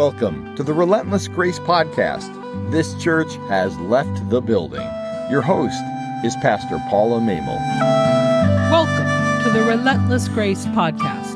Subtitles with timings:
[0.00, 2.32] Welcome to the Relentless Grace Podcast.
[2.70, 4.88] This church has left the building.
[5.30, 5.76] Your host
[6.24, 7.58] is Pastor Paula Mamel.
[8.70, 11.34] Welcome to the Relentless Grace Podcast,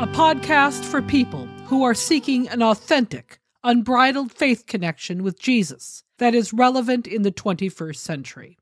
[0.00, 6.36] a podcast for people who are seeking an authentic, unbridled faith connection with Jesus that
[6.36, 8.58] is relevant in the 21st century.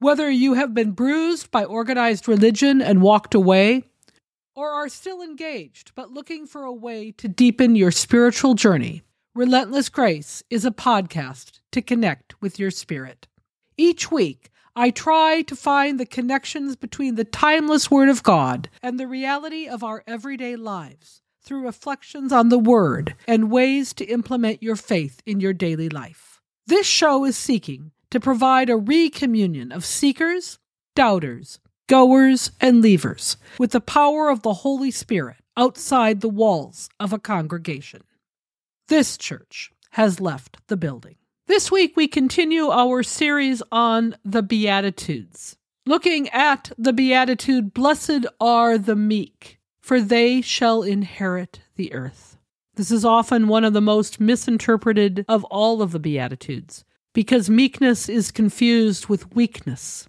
[0.00, 3.84] Whether you have been bruised by organized religion and walked away,
[4.54, 9.02] or are still engaged but looking for a way to deepen your spiritual journey,
[9.34, 13.28] Relentless Grace is a podcast to connect with your spirit.
[13.76, 18.98] Each week, I try to find the connections between the timeless Word of God and
[18.98, 24.62] the reality of our everyday lives through reflections on the Word and ways to implement
[24.62, 26.40] your faith in your daily life.
[26.66, 30.58] This show is seeking to provide a recommunion of seekers,
[30.94, 31.58] doubters,
[31.88, 37.18] goers, and leavers with the power of the Holy Spirit outside the walls of a
[37.18, 38.02] congregation.
[38.88, 41.16] This church has left the building.
[41.46, 48.78] This week, we continue our series on the Beatitudes, looking at the Beatitude Blessed are
[48.78, 52.38] the meek, for they shall inherit the earth.
[52.76, 58.08] This is often one of the most misinterpreted of all of the Beatitudes, because meekness
[58.08, 60.08] is confused with weakness.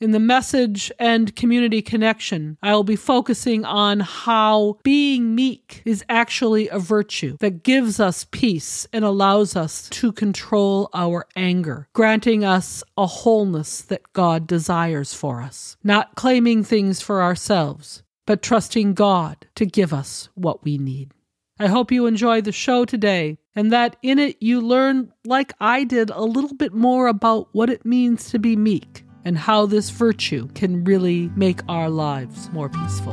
[0.00, 6.04] In the message and community connection, I will be focusing on how being meek is
[6.08, 12.44] actually a virtue that gives us peace and allows us to control our anger, granting
[12.44, 18.94] us a wholeness that God desires for us, not claiming things for ourselves, but trusting
[18.94, 21.12] God to give us what we need.
[21.58, 25.82] I hope you enjoy the show today and that in it you learn, like I
[25.82, 29.90] did, a little bit more about what it means to be meek and how this
[29.90, 33.12] virtue can really make our lives more peaceful.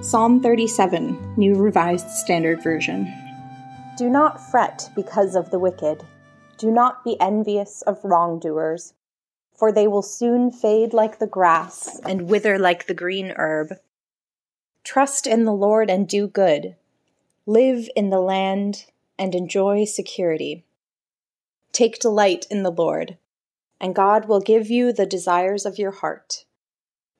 [0.00, 3.12] Psalm 37, New Revised Standard Version.
[3.98, 6.04] Do not fret because of the wicked.
[6.56, 8.94] Do not be envious of wrongdoers,
[9.52, 13.72] for they will soon fade like the grass and wither like the green herb.
[14.84, 16.76] Trust in the Lord and do good.
[17.44, 18.84] Live in the land
[19.18, 20.65] and enjoy security.
[21.76, 23.18] Take delight in the Lord,
[23.78, 26.46] and God will give you the desires of your heart.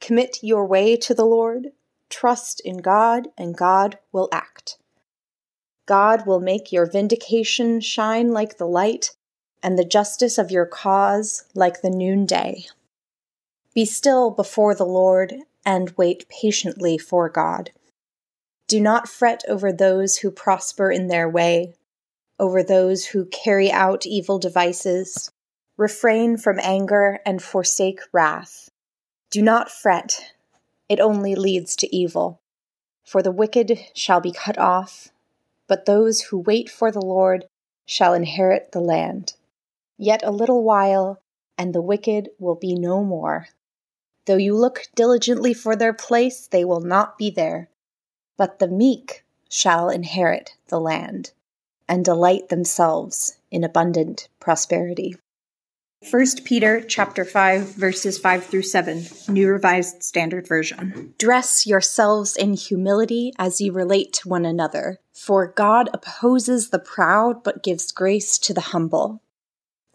[0.00, 1.72] Commit your way to the Lord,
[2.08, 4.78] trust in God, and God will act.
[5.84, 9.10] God will make your vindication shine like the light,
[9.62, 12.64] and the justice of your cause like the noonday.
[13.74, 15.34] Be still before the Lord
[15.66, 17.72] and wait patiently for God.
[18.68, 21.74] Do not fret over those who prosper in their way
[22.38, 25.30] over those who carry out evil devices.
[25.76, 28.70] Refrain from anger and forsake wrath.
[29.30, 30.32] Do not fret,
[30.88, 32.40] it only leads to evil.
[33.04, 35.08] For the wicked shall be cut off,
[35.66, 37.46] but those who wait for the Lord
[37.84, 39.34] shall inherit the land.
[39.98, 41.20] Yet a little while,
[41.58, 43.48] and the wicked will be no more.
[44.26, 47.68] Though you look diligently for their place, they will not be there.
[48.36, 51.32] But the meek shall inherit the land
[51.88, 55.16] and delight themselves in abundant prosperity.
[56.10, 61.14] 1 Peter chapter 5 verses 5 through 7 New Revised Standard Version.
[61.18, 67.42] Dress yourselves in humility as you relate to one another for God opposes the proud
[67.42, 69.22] but gives grace to the humble.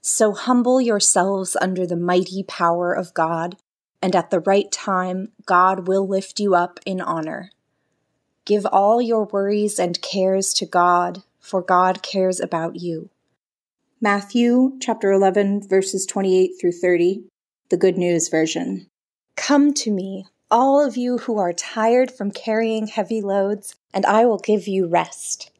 [0.01, 3.57] So humble yourselves under the mighty power of God
[4.01, 7.51] and at the right time God will lift you up in honor.
[8.43, 13.09] Give all your worries and cares to God for God cares about you.
[13.99, 17.25] Matthew chapter 11 verses 28 through 30,
[17.69, 18.87] the Good News version.
[19.35, 24.25] Come to me, all of you who are tired from carrying heavy loads, and I
[24.25, 25.51] will give you rest.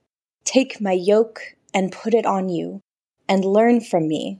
[0.46, 2.79] Take my yoke and put it on you,
[3.28, 4.40] and learn from me,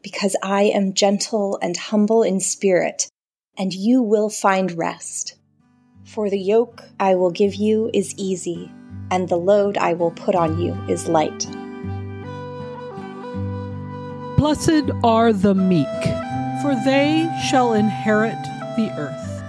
[0.00, 3.08] because I am gentle and humble in spirit,
[3.58, 5.34] and you will find rest.
[6.04, 8.70] For the yoke I will give you is easy
[9.10, 11.46] and the load I will put on you is light.
[14.36, 15.86] Blessed are the meek,
[16.62, 18.42] for they shall inherit
[18.76, 19.42] the earth.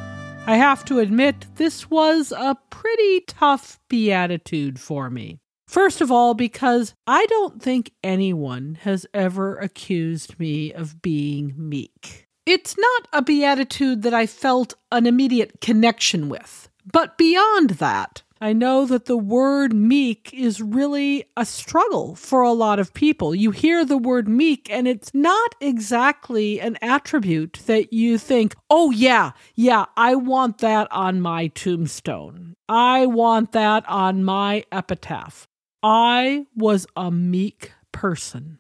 [0.48, 5.40] I have to admit, this was a pretty tough beatitude for me.
[5.68, 12.28] First of all, because I don't think anyone has ever accused me of being meek.
[12.46, 16.70] It's not a beatitude that I felt an immediate connection with.
[16.86, 22.52] But beyond that, I know that the word meek is really a struggle for a
[22.52, 23.34] lot of people.
[23.34, 28.92] You hear the word meek, and it's not exactly an attribute that you think, oh,
[28.92, 32.56] yeah, yeah, I want that on my tombstone.
[32.68, 35.48] I want that on my epitaph.
[35.82, 38.60] I was a meek person.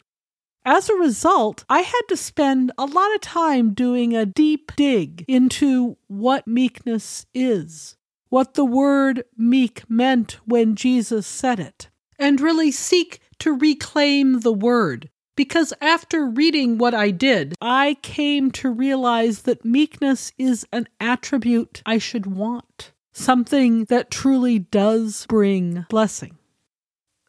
[0.63, 5.25] As a result, I had to spend a lot of time doing a deep dig
[5.27, 7.97] into what meekness is,
[8.35, 11.87] what the word meek meant when Jesus said it,
[12.19, 15.09] and really seek to reclaim the word.
[15.37, 21.81] Because after reading what I did, I came to realize that meekness is an attribute
[21.85, 26.37] I should want, something that truly does bring blessing.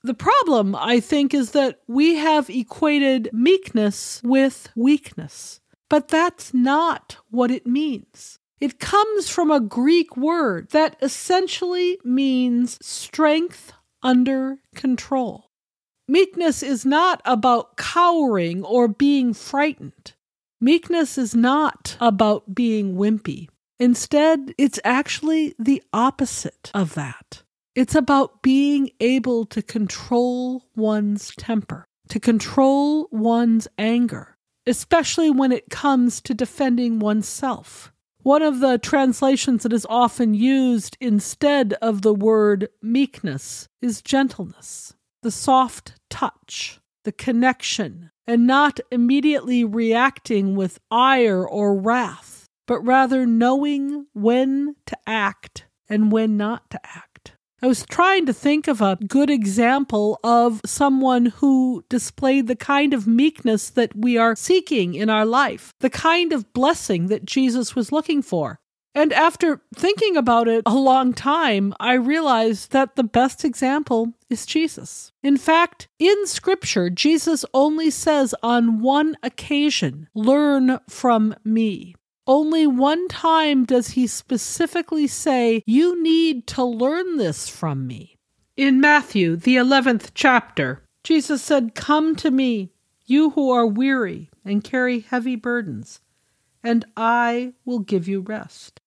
[0.02, 7.19] The problem, I think, is that we have equated meekness with weakness, but that's not
[7.31, 8.41] what it means.
[8.61, 13.73] It comes from a Greek word that essentially means strength
[14.03, 15.50] under control.
[16.08, 20.14] Meekness is not about cowering or being frightened.
[20.61, 23.49] Meekness is not about being wimpy.
[23.79, 27.43] Instead, it's actually the opposite of that.
[27.75, 35.69] It's about being able to control one's temper, to control one's anger, especially when it
[35.69, 37.93] comes to defending oneself.
[38.26, 44.94] One of the translations that is often used instead of the word meekness is gentleness,
[45.23, 53.26] the soft touch, the connection, and not immediately reacting with ire or wrath, but rather
[53.26, 57.16] knowing when to act and when not to act.
[57.62, 62.93] I was trying to think of a good example of someone who displayed the kind
[62.93, 67.75] of meekness that we are seeking in our life, the kind of blessing that Jesus
[67.75, 68.61] was looking for.
[68.94, 74.47] And after thinking about it a long time, I realized that the best example is
[74.47, 75.12] Jesus.
[75.23, 81.96] In fact, in Scripture, Jesus only says on one occasion, Learn from me.
[82.26, 88.17] Only one time does he specifically say, You need to learn this from me.
[88.56, 92.73] In Matthew, the 11th chapter, Jesus said, Come to me,
[93.05, 96.00] you who are weary and carry heavy burdens,
[96.64, 98.81] and I will give you rest.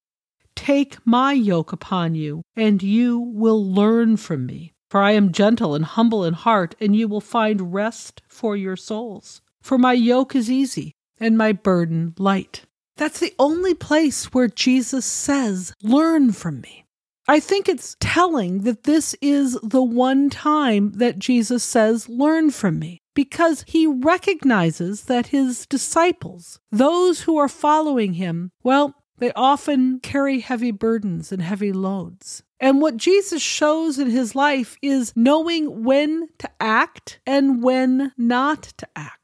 [0.56, 4.74] Take my yoke upon you, and you will learn from me.
[4.90, 8.76] For I am gentle and humble in heart, and you will find rest for your
[8.76, 9.42] souls.
[9.62, 12.66] For my yoke is easy, and my burden light.
[13.00, 16.84] That's the only place where Jesus says, Learn from me.
[17.30, 22.78] I think it's telling that this is the one time that Jesus says, Learn from
[22.78, 30.02] me, because he recognizes that his disciples, those who are following him, well, they often
[30.02, 32.44] carry heavy burdens and heavy loads.
[32.60, 38.64] And what Jesus shows in his life is knowing when to act and when not
[38.78, 39.19] to act.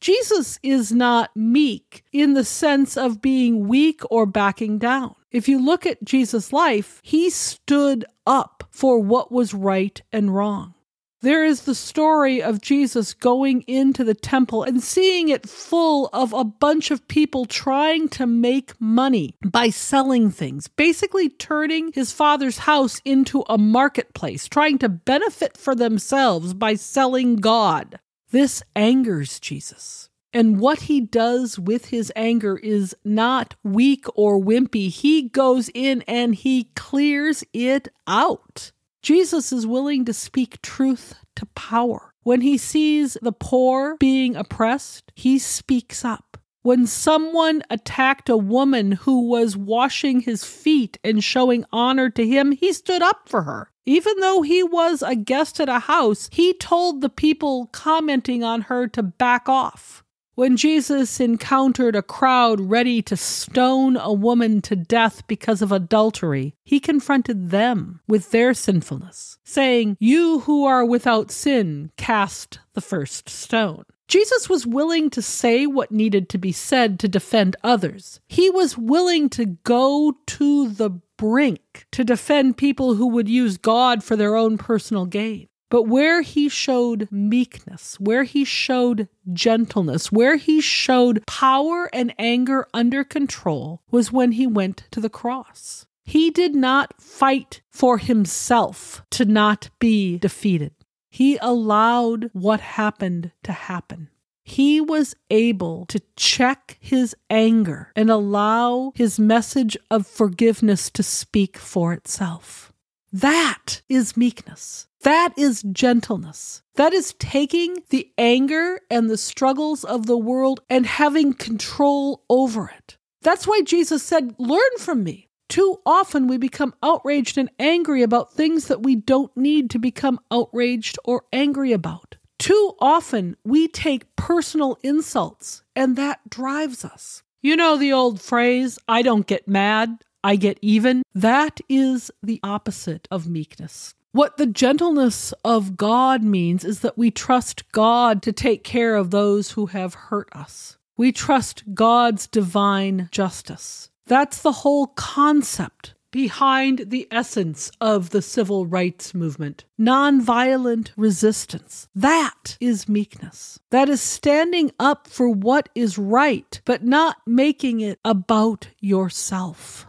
[0.00, 5.14] Jesus is not meek in the sense of being weak or backing down.
[5.30, 10.74] If you look at Jesus' life, he stood up for what was right and wrong.
[11.20, 16.32] There is the story of Jesus going into the temple and seeing it full of
[16.32, 22.58] a bunch of people trying to make money by selling things, basically turning his father's
[22.58, 27.98] house into a marketplace, trying to benefit for themselves by selling God.
[28.30, 30.10] This angers Jesus.
[30.32, 34.90] And what he does with his anger is not weak or wimpy.
[34.90, 38.72] He goes in and he clears it out.
[39.02, 42.12] Jesus is willing to speak truth to power.
[42.22, 46.36] When he sees the poor being oppressed, he speaks up.
[46.68, 52.52] When someone attacked a woman who was washing his feet and showing honor to him,
[52.52, 53.70] he stood up for her.
[53.86, 58.60] Even though he was a guest at a house, he told the people commenting on
[58.60, 60.04] her to back off.
[60.34, 66.54] When Jesus encountered a crowd ready to stone a woman to death because of adultery,
[66.66, 73.30] he confronted them with their sinfulness, saying, You who are without sin, cast the first
[73.30, 73.86] stone.
[74.08, 78.20] Jesus was willing to say what needed to be said to defend others.
[78.26, 84.02] He was willing to go to the brink to defend people who would use God
[84.02, 85.48] for their own personal gain.
[85.70, 92.66] But where he showed meekness, where he showed gentleness, where he showed power and anger
[92.72, 95.84] under control was when he went to the cross.
[96.04, 100.72] He did not fight for himself to not be defeated.
[101.08, 104.10] He allowed what happened to happen
[104.48, 111.58] he was able to check his anger and allow his message of forgiveness to speak
[111.58, 112.72] for itself.
[113.12, 114.88] That is meekness.
[115.02, 116.62] That is gentleness.
[116.76, 122.72] That is taking the anger and the struggles of the world and having control over
[122.74, 122.96] it.
[123.20, 125.27] That's why Jesus said, Learn from me.
[125.48, 130.20] Too often we become outraged and angry about things that we don't need to become
[130.30, 132.16] outraged or angry about.
[132.38, 137.22] Too often we take personal insults, and that drives us.
[137.40, 141.02] You know the old phrase, I don't get mad, I get even?
[141.14, 143.94] That is the opposite of meekness.
[144.12, 149.10] What the gentleness of God means is that we trust God to take care of
[149.10, 150.76] those who have hurt us.
[150.96, 153.90] We trust God's divine justice.
[154.08, 161.88] That's the whole concept behind the essence of the civil rights movement nonviolent resistance.
[161.94, 163.60] That is meekness.
[163.70, 169.86] That is standing up for what is right, but not making it about yourself.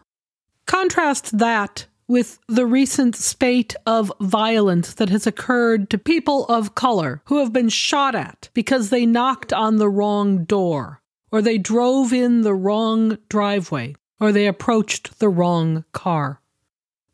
[0.66, 7.22] Contrast that with the recent spate of violence that has occurred to people of color
[7.26, 12.12] who have been shot at because they knocked on the wrong door, or they drove
[12.12, 16.42] in the wrong driveway, or they approached the wrong car.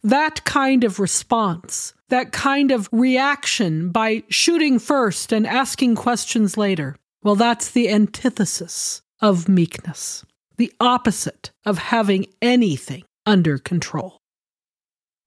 [0.03, 6.95] That kind of response, that kind of reaction by shooting first and asking questions later,
[7.23, 10.23] well, that's the antithesis of meekness,
[10.57, 14.21] the opposite of having anything under control.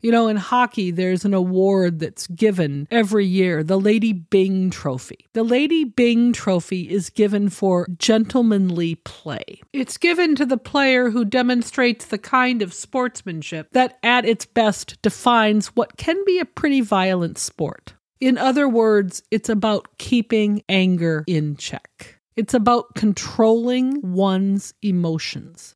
[0.01, 5.27] You know, in hockey, there's an award that's given every year, the Lady Byng Trophy.
[5.33, 9.61] The Lady Byng Trophy is given for gentlemanly play.
[9.73, 15.03] It's given to the player who demonstrates the kind of sportsmanship that, at its best,
[15.03, 17.95] defines what can be a pretty violent sport.
[18.21, 22.21] In other words, it's about keeping anger in check.
[22.37, 25.75] It's about controlling one's emotions.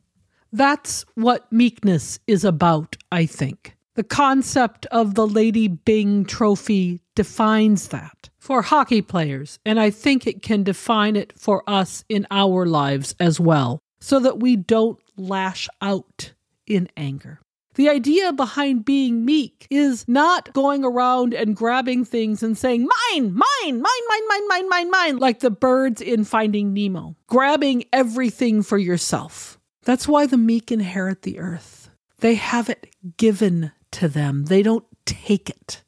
[0.53, 3.77] That's what meekness is about, I think.
[3.95, 10.27] The concept of the Lady Byng Trophy defines that for hockey players, and I think
[10.27, 14.99] it can define it for us in our lives as well, so that we don't
[15.19, 16.33] lash out
[16.67, 17.41] in anger.
[17.75, 23.35] The idea behind being meek is not going around and grabbing things and saying, mine,
[23.35, 28.63] mine, mine, mine, mine, mine, mine, mine, like the birds in Finding Nemo, grabbing everything
[28.63, 29.59] for yourself.
[29.85, 31.91] That's why the meek inherit the earth.
[32.21, 35.83] They have it given to them, they don't take it.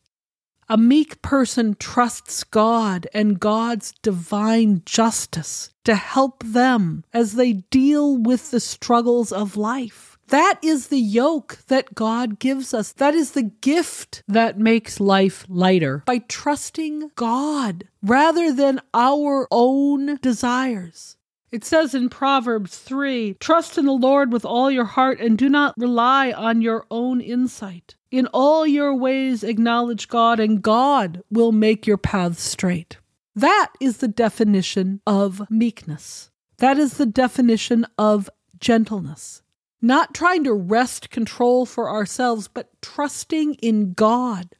[0.68, 8.16] A meek person trusts God and God's divine justice to help them as they deal
[8.16, 10.16] with the struggles of life.
[10.28, 12.92] That is the yoke that God gives us.
[12.92, 20.16] That is the gift that makes life lighter by trusting God rather than our own
[20.22, 21.18] desires.
[21.54, 25.48] It says in Proverbs 3 Trust in the Lord with all your heart and do
[25.48, 27.94] not rely on your own insight.
[28.10, 32.98] In all your ways, acknowledge God, and God will make your paths straight.
[33.36, 36.32] That is the definition of meekness.
[36.56, 39.42] That is the definition of gentleness.
[39.80, 44.56] Not trying to wrest control for ourselves, but trusting in God.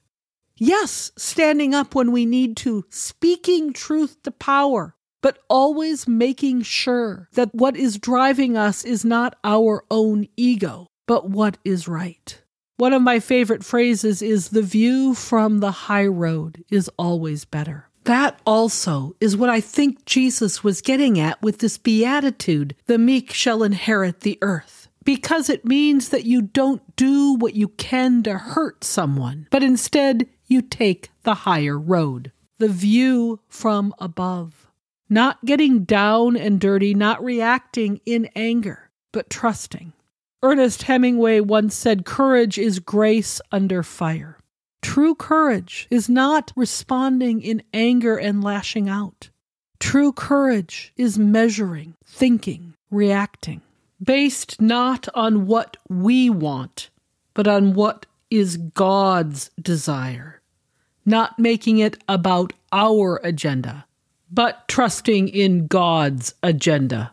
[0.57, 7.31] Yes, standing up when we need to, speaking truth to power, but always making sure
[7.33, 12.43] that what is driving us is not our own ego, but what is right.
[12.77, 17.89] One of my favorite phrases is the view from the high road is always better.
[18.05, 23.33] That also is what I think Jesus was getting at with this beatitude the meek
[23.33, 24.89] shall inherit the earth.
[25.05, 30.29] Because it means that you don't do what you can to hurt someone, but instead
[30.49, 34.65] you take the higher road, the view from above
[35.09, 39.93] not getting down and dirty, not reacting in anger, but trusting.
[40.43, 44.39] Ernest Hemingway once said, Courage is grace under fire.
[44.83, 49.31] True courage is not responding in anger and lashing out.
[49.81, 53.63] True courage is measuring, thinking, reacting,
[54.03, 56.91] based not on what we want,
[57.33, 60.43] but on what is God's desire,
[61.07, 63.87] not making it about our agenda,
[64.35, 67.13] but trusting in God's agenda.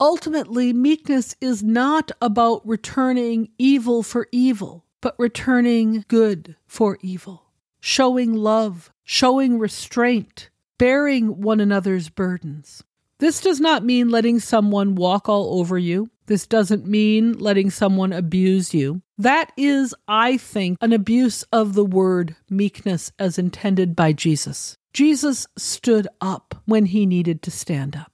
[0.00, 7.44] Ultimately, meekness is not about returning evil for evil, but returning good for evil,
[7.80, 12.82] showing love, showing restraint, bearing one another's burdens.
[13.18, 16.10] This does not mean letting someone walk all over you.
[16.26, 19.02] This doesn't mean letting someone abuse you.
[19.16, 24.76] That is, I think, an abuse of the word meekness as intended by Jesus.
[24.92, 28.12] Jesus stood up when he needed to stand up.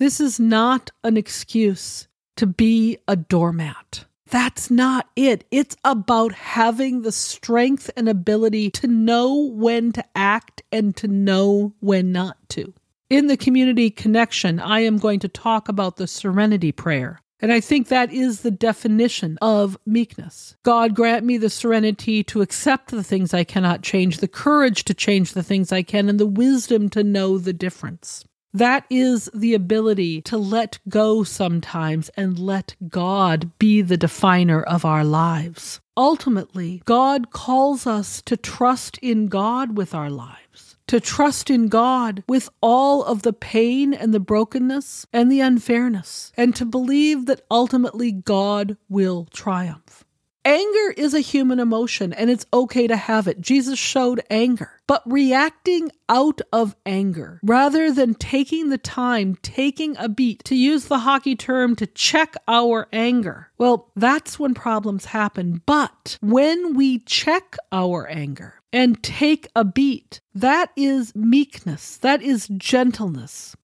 [0.00, 4.06] This is not an excuse to be a doormat.
[4.28, 5.44] That's not it.
[5.52, 11.74] It's about having the strength and ability to know when to act and to know
[11.78, 12.74] when not to.
[13.08, 17.20] In the community connection, I am going to talk about the serenity prayer.
[17.42, 20.56] And I think that is the definition of meekness.
[20.62, 24.94] God grant me the serenity to accept the things I cannot change, the courage to
[24.94, 28.24] change the things I can, and the wisdom to know the difference.
[28.54, 34.84] That is the ability to let go sometimes and let God be the definer of
[34.84, 35.80] our lives.
[35.96, 40.41] Ultimately, God calls us to trust in God with our lives,
[40.86, 46.32] to trust in God with all of the pain and the brokenness and the unfairness,
[46.36, 50.04] and to believe that ultimately God will triumph.
[50.44, 53.40] Anger is a human emotion and it's okay to have it.
[53.40, 54.80] Jesus showed anger.
[54.88, 60.86] But reacting out of anger rather than taking the time, taking a beat, to use
[60.86, 65.62] the hockey term to check our anger, well, that's when problems happen.
[65.64, 72.48] But when we check our anger and take a beat, that is meekness, that is
[72.48, 73.56] gentleness.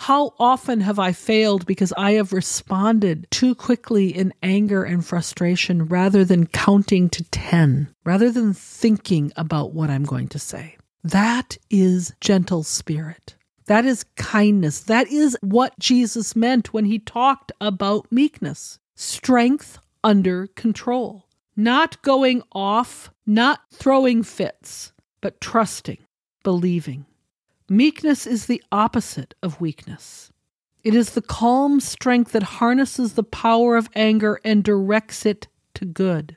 [0.00, 5.84] How often have I failed because I have responded too quickly in anger and frustration
[5.84, 10.78] rather than counting to 10, rather than thinking about what I'm going to say?
[11.04, 13.36] That is gentle spirit.
[13.66, 14.80] That is kindness.
[14.80, 21.26] That is what Jesus meant when he talked about meekness strength under control,
[21.56, 25.98] not going off, not throwing fits, but trusting,
[26.42, 27.06] believing.
[27.68, 30.32] Meekness is the opposite of weakness.
[30.82, 35.84] It is the calm strength that harnesses the power of anger and directs it to
[35.84, 36.36] good.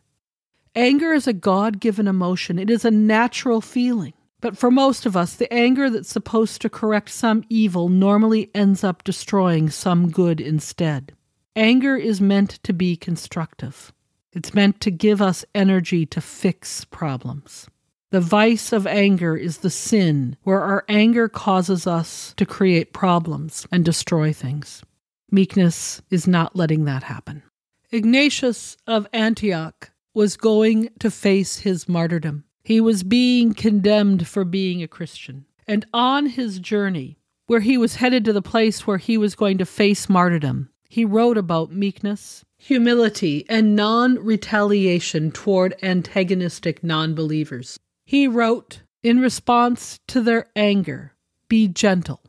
[0.76, 4.14] Anger is a God given emotion, it is a natural feeling.
[4.40, 8.84] But for most of us, the anger that's supposed to correct some evil normally ends
[8.84, 11.14] up destroying some good instead.
[11.56, 13.92] Anger is meant to be constructive.
[14.34, 17.68] It's meant to give us energy to fix problems.
[18.12, 23.68] The vice of anger is the sin where our anger causes us to create problems
[23.72, 24.84] and destroy things.
[25.32, 27.44] Meekness is not letting that happen.
[27.92, 32.44] Ignatius of Antioch was going to face his martyrdom.
[32.64, 35.46] He was being condemned for being a Christian.
[35.68, 37.18] And on his journey,
[37.48, 41.04] where he was headed to the place where he was going to face martyrdom, he
[41.04, 47.78] wrote about meekness, humility, and non retaliation toward antagonistic non believers.
[48.06, 51.14] He wrote, in response to their anger,
[51.50, 52.22] Be gentle.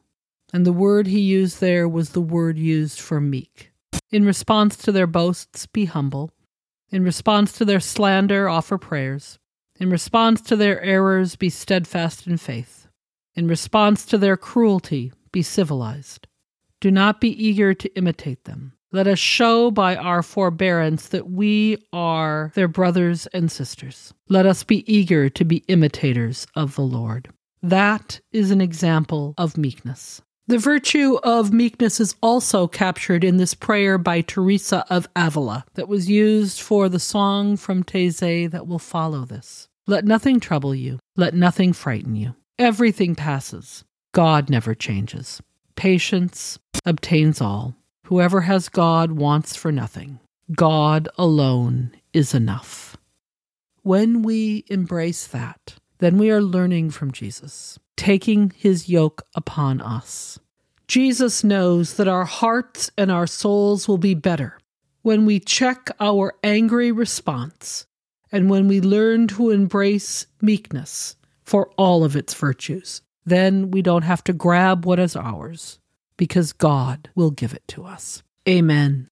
[0.53, 3.71] And the word he used there was the word used for meek.
[4.11, 6.33] In response to their boasts, be humble.
[6.91, 9.39] In response to their slander, offer prayers.
[9.79, 12.89] In response to their errors, be steadfast in faith.
[13.35, 16.27] In response to their cruelty, be civilized.
[16.81, 18.75] Do not be eager to imitate them.
[18.95, 24.15] Let us show by our forbearance that we are their brothers and sisters.
[24.29, 27.29] Let us be eager to be imitators of the Lord.
[27.61, 30.23] That is an example of meekness.
[30.47, 35.89] The virtue of meekness is also captured in this prayer by Teresa of Avila that
[35.89, 39.67] was used for the song from Taizé that will follow this.
[39.89, 42.37] Let nothing trouble you, let nothing frighten you.
[42.61, 43.83] Everything passes.
[44.13, 45.43] God never changes.
[45.75, 47.75] Patience obtains all.
[48.09, 50.21] Whoever has God wants for nothing.
[50.55, 52.99] God alone is enough.
[53.83, 60.39] When we embrace that, then we are learning from Jesus, taking his yoke upon us.
[60.87, 64.59] Jesus knows that our hearts and our souls will be better
[65.01, 67.87] when we check our angry response
[68.31, 73.01] and when we learn to embrace meekness for all of its virtues.
[73.25, 75.79] Then we don't have to grab what is ours
[76.17, 78.23] because God will give it to us.
[78.49, 79.09] Amen.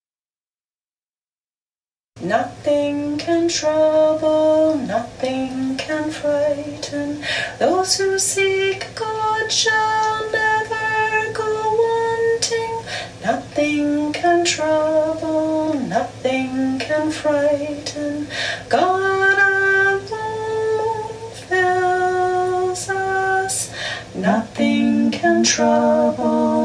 [2.21, 7.25] Nothing can trouble, nothing can frighten.
[7.59, 11.51] Those who seek God shall never go
[11.83, 12.85] wanting.
[13.25, 18.29] Nothing can trouble, nothing can frighten.
[18.69, 20.07] God alone
[21.49, 23.73] fills us.
[24.15, 26.62] Nothing can trouble,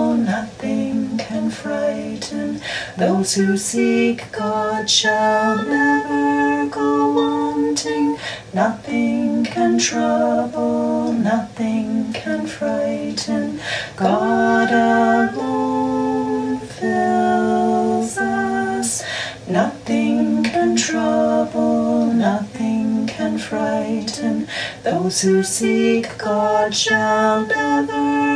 [1.68, 2.62] frighten.
[2.98, 8.18] Those who seek God shall never go wanting.
[8.54, 13.60] Nothing can trouble, nothing can frighten.
[13.96, 19.04] God alone fills us.
[19.50, 24.48] Nothing can trouble, nothing can frighten.
[24.84, 28.27] Those who seek God shall never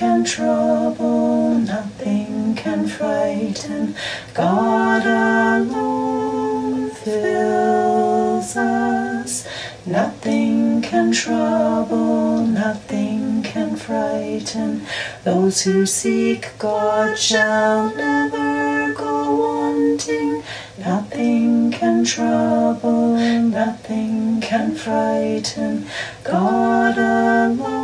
[0.00, 3.94] can trouble, nothing can frighten.
[4.32, 9.46] God alone fills us.
[9.84, 14.86] Nothing can trouble, nothing can frighten.
[15.24, 20.42] Those who seek God shall never go wanting.
[20.78, 25.84] Nothing can trouble, nothing can frighten.
[26.24, 27.79] God alone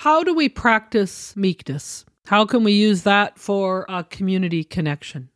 [0.00, 2.06] How do we practice meekness?
[2.24, 5.28] How can we use that for a community connection?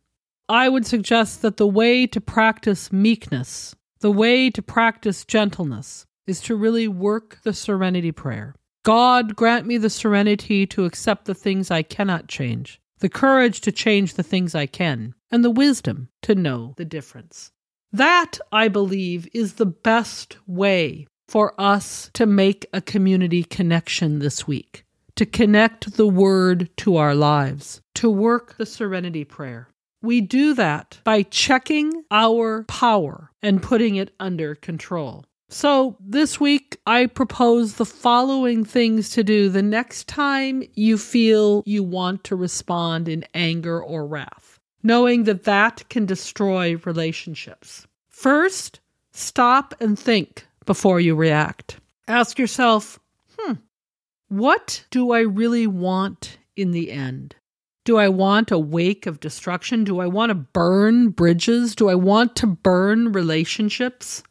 [0.49, 6.41] I would suggest that the way to practice meekness, the way to practice gentleness, is
[6.41, 8.55] to really work the serenity prayer.
[8.83, 13.71] God, grant me the serenity to accept the things I cannot change, the courage to
[13.71, 17.51] change the things I can, and the wisdom to know the difference.
[17.91, 24.47] That, I believe, is the best way for us to make a community connection this
[24.47, 24.85] week,
[25.15, 29.69] to connect the word to our lives, to work the serenity prayer.
[30.01, 35.25] We do that by checking our power and putting it under control.
[35.49, 41.63] So, this week, I propose the following things to do the next time you feel
[41.65, 47.87] you want to respond in anger or wrath, knowing that that can destroy relationships.
[48.09, 48.79] First,
[49.11, 51.79] stop and think before you react.
[52.07, 52.99] Ask yourself,
[53.37, 53.53] hmm,
[54.27, 57.35] what do I really want in the end?
[57.83, 59.83] Do I want a wake of destruction?
[59.83, 61.75] Do I want to burn bridges?
[61.75, 64.23] Do I want to burn relationships?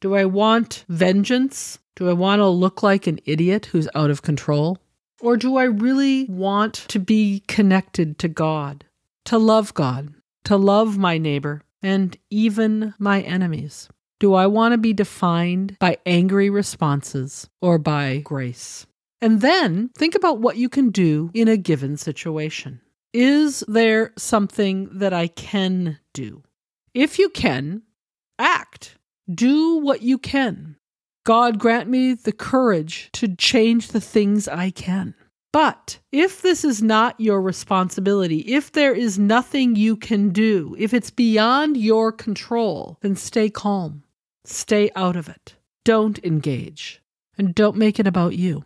[0.00, 1.78] Do I want vengeance?
[1.96, 4.78] Do I want to look like an idiot who's out of control?
[5.20, 8.84] Or do I really want to be connected to God,
[9.26, 13.88] to love God, to love my neighbor, and even my enemies?
[14.20, 18.86] Do I want to be defined by angry responses or by grace?
[19.22, 22.82] And then think about what you can do in a given situation.
[23.14, 26.42] Is there something that I can do?
[26.92, 27.80] If you can,
[28.38, 28.98] act.
[29.32, 30.76] Do what you can.
[31.24, 35.14] God grant me the courage to change the things I can.
[35.50, 40.92] But if this is not your responsibility, if there is nothing you can do, if
[40.92, 44.02] it's beyond your control, then stay calm.
[44.44, 45.56] Stay out of it.
[45.84, 47.02] Don't engage.
[47.38, 48.64] And don't make it about you.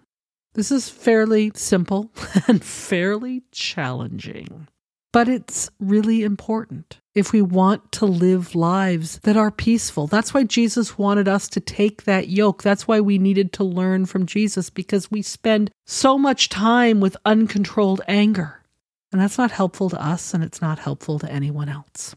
[0.54, 2.10] This is fairly simple
[2.48, 4.68] and fairly challenging,
[5.12, 10.06] but it's really important if we want to live lives that are peaceful.
[10.06, 12.62] That's why Jesus wanted us to take that yoke.
[12.62, 17.16] That's why we needed to learn from Jesus because we spend so much time with
[17.24, 18.62] uncontrolled anger.
[19.10, 22.14] And that's not helpful to us and it's not helpful to anyone else.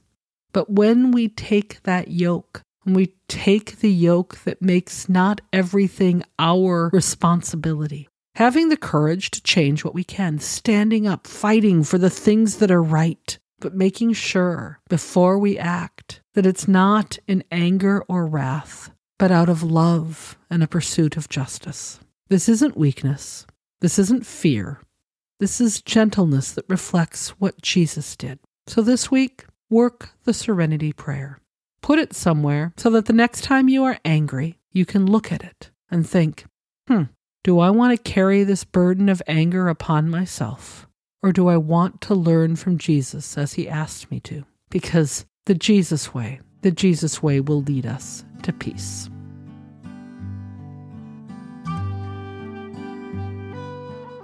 [0.53, 6.23] But when we take that yoke, when we take the yoke that makes not everything
[6.39, 12.11] our responsibility, Having the courage to change what we can, standing up, fighting for the
[12.11, 18.05] things that are right, but making sure before we act that it's not in anger
[18.07, 21.99] or wrath, but out of love and a pursuit of justice.
[22.27, 23.47] This isn't weakness.
[23.81, 24.81] This isn't fear.
[25.39, 28.37] This is gentleness that reflects what Jesus did.
[28.67, 31.39] So this week, work the serenity prayer.
[31.87, 35.41] Put it somewhere so that the next time you are angry, you can look at
[35.41, 36.43] it and think,
[36.85, 37.03] hmm,
[37.45, 40.85] do I want to carry this burden of anger upon myself?
[41.23, 44.43] Or do I want to learn from Jesus as he asked me to?
[44.69, 49.09] Because the Jesus way, the Jesus way will lead us to peace.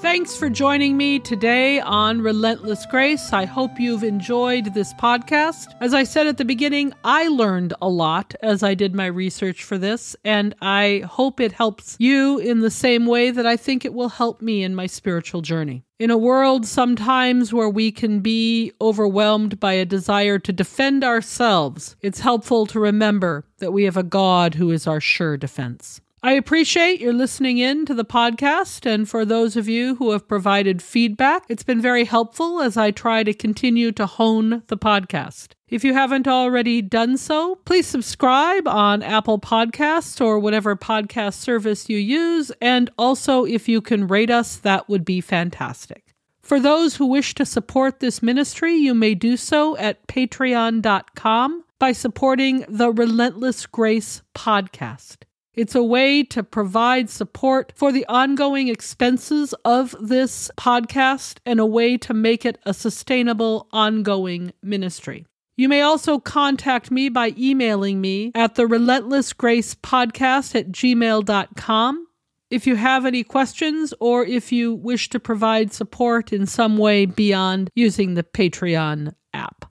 [0.03, 3.31] Thanks for joining me today on Relentless Grace.
[3.31, 5.73] I hope you've enjoyed this podcast.
[5.79, 9.63] As I said at the beginning, I learned a lot as I did my research
[9.63, 13.85] for this, and I hope it helps you in the same way that I think
[13.85, 15.85] it will help me in my spiritual journey.
[15.99, 21.95] In a world sometimes where we can be overwhelmed by a desire to defend ourselves,
[22.01, 26.01] it's helpful to remember that we have a God who is our sure defense.
[26.25, 30.25] I appreciate your listening in to the podcast, and for those of you who have
[30.25, 35.49] provided feedback, it's been very helpful as I try to continue to hone the podcast.
[35.67, 41.89] If you haven't already done so, please subscribe on Apple Podcasts or whatever podcast service
[41.89, 46.13] you use, and also if you can rate us, that would be fantastic.
[46.41, 51.91] For those who wish to support this ministry, you may do so at patreon.com by
[51.91, 55.17] supporting the Relentless Grace podcast.
[55.53, 61.65] It's a way to provide support for the ongoing expenses of this podcast and a
[61.65, 65.27] way to make it a sustainable, ongoing ministry.
[65.55, 72.07] You may also contact me by emailing me at the Relentless Grace Podcast at gmail.com.
[72.49, 77.05] If you have any questions or if you wish to provide support in some way
[77.05, 79.62] beyond using the Patreon app.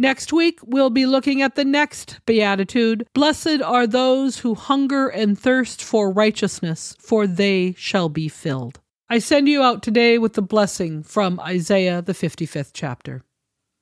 [0.00, 3.06] Next week, we'll be looking at the next beatitude.
[3.12, 8.80] Blessed are those who hunger and thirst for righteousness, for they shall be filled.
[9.10, 13.24] I send you out today with the blessing from Isaiah, the 55th chapter.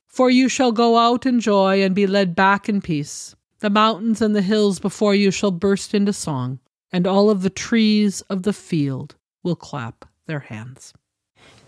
[0.08, 3.36] For you shall go out in joy and be led back in peace.
[3.60, 6.58] The mountains and the hills before you shall burst into song,
[6.90, 10.92] and all of the trees of the field will clap their hands.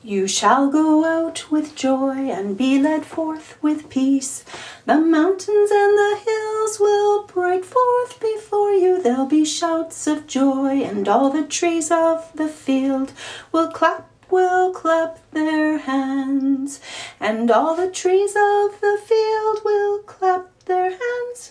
[0.03, 4.47] You shall go out with joy and be led forth with peace.
[4.87, 9.03] The mountains and the hills will break forth before you.
[9.03, 13.13] There'll be shouts of joy, and all the trees of the field
[13.53, 16.81] will clap, will clap their hands.
[17.21, 21.51] And all the trees of the field will clap their hands.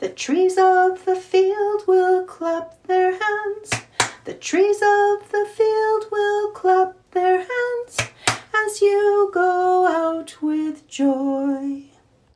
[0.00, 3.70] The trees of the field will clap their hands.
[4.26, 7.96] The trees of the field will clap their hands
[8.54, 11.95] as you go out with joy.